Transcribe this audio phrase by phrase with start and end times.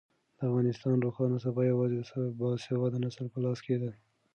[0.37, 3.91] د افغانستان روښانه سبا یوازې د باسواده نسل په لاس کې ده.